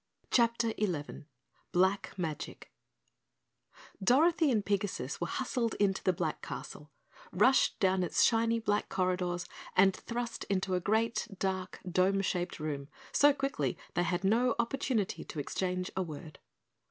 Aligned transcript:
CHAPTER 0.31 0.73
11 0.79 1.27
Black 1.71 2.17
Magic 2.17 2.71
Dorothy 4.03 4.49
and 4.49 4.65
Pigasus 4.65 5.21
were 5.21 5.27
hustled 5.27 5.75
into 5.75 6.03
the 6.03 6.11
Black 6.11 6.41
Castle, 6.41 6.89
rushed 7.31 7.79
down 7.79 8.01
its 8.01 8.23
shiny 8.23 8.57
black 8.57 8.89
corridors 8.89 9.45
and 9.77 9.95
thrust 9.95 10.43
into 10.45 10.73
a 10.73 10.79
great, 10.79 11.27
dark, 11.37 11.81
dome 11.87 12.21
shaped 12.23 12.59
room, 12.59 12.87
so 13.11 13.31
quickly 13.31 13.77
they 13.93 14.01
had 14.01 14.23
no 14.23 14.55
opportunity 14.57 15.23
to 15.23 15.39
exchange 15.39 15.91
a 15.95 16.01
word. 16.01 16.39